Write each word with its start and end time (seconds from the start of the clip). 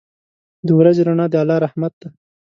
•د 0.67 0.67
ورځې 0.79 1.01
رڼا 1.07 1.25
د 1.31 1.35
الله 1.41 1.57
رحمت 1.65 1.93
دی. 2.01 2.09